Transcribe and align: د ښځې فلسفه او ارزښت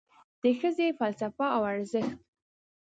د 0.41 0.43
ښځې 0.59 0.87
فلسفه 0.99 1.45
او 1.55 1.61
ارزښت 1.73 2.15